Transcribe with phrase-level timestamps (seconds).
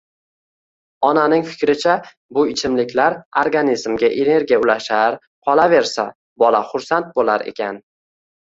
[1.09, 1.93] Onaning fikricha,
[2.37, 6.07] bu ichimliklar organizmga energiya ulashar, qolaversa,
[6.47, 7.83] bola xursand boʻlar ekan